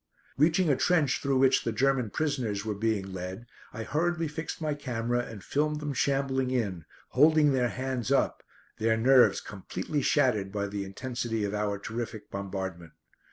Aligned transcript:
Reaching 0.35 0.67
a 0.71 0.75
trench 0.75 1.21
through 1.21 1.37
which 1.37 1.63
the 1.63 1.71
German 1.71 2.09
prisoners 2.09 2.65
were 2.65 2.73
being 2.73 3.13
led, 3.13 3.45
I 3.71 3.83
hurriedly 3.83 4.27
fixed 4.27 4.59
my 4.59 4.73
camera 4.73 5.19
and 5.19 5.43
filmed 5.43 5.79
them 5.79 5.93
shambling 5.93 6.49
in, 6.49 6.85
holding 7.09 7.51
their 7.53 7.69
hands 7.69 8.11
up, 8.11 8.41
their 8.79 8.97
nerves 8.97 9.41
completely 9.41 10.01
shattered 10.01 10.51
by 10.51 10.65
the 10.65 10.85
intensity 10.85 11.43
of 11.45 11.53
our 11.53 11.77
terrific 11.77 12.31
bombardment. 12.31 12.93